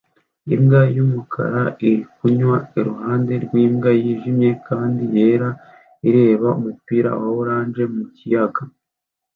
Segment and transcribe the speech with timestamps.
[0.55, 5.49] Imbwa y'umukara iri kunywa iruhande rw'imbwa yijimye kandi yera
[6.07, 8.61] ireba umupira wa orange mu kiyaga